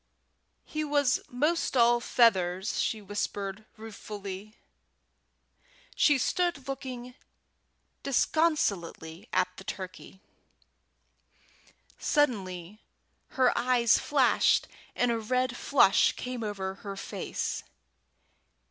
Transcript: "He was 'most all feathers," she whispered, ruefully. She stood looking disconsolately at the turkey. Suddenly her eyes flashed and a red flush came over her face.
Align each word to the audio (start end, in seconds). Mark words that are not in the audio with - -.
"He 0.65 0.83
was 0.83 1.19
'most 1.29 1.77
all 1.77 1.99
feathers," 1.99 2.79
she 2.81 3.03
whispered, 3.03 3.65
ruefully. 3.77 4.57
She 5.95 6.17
stood 6.17 6.67
looking 6.67 7.13
disconsolately 8.01 9.29
at 9.31 9.55
the 9.57 9.63
turkey. 9.63 10.19
Suddenly 11.99 12.81
her 13.37 13.55
eyes 13.55 13.99
flashed 13.99 14.67
and 14.95 15.11
a 15.11 15.19
red 15.19 15.55
flush 15.55 16.13
came 16.13 16.41
over 16.43 16.73
her 16.81 16.95
face. 16.97 17.61